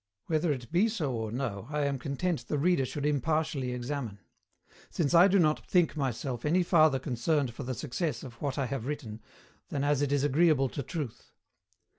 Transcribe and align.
Whether 0.25 0.51
it 0.51 0.71
be 0.71 0.89
so 0.89 1.13
or 1.13 1.31
no 1.31 1.67
I 1.69 1.81
am 1.83 1.99
content 1.99 2.47
the 2.47 2.57
reader 2.57 2.85
should 2.87 3.05
impartially 3.05 3.71
examine; 3.71 4.17
since 4.89 5.13
I 5.13 5.27
do 5.27 5.37
not 5.37 5.63
think 5.67 5.95
myself 5.95 6.43
any 6.43 6.63
farther 6.63 6.97
concerned 6.97 7.53
for 7.53 7.61
the 7.61 7.75
success 7.75 8.23
of 8.23 8.41
what 8.41 8.57
I 8.57 8.65
have 8.65 8.87
written 8.87 9.21
than 9.69 9.83
as 9.83 10.01
it 10.01 10.11
is 10.11 10.23
agreeable 10.23 10.69
to 10.69 10.81
truth. 10.81 11.29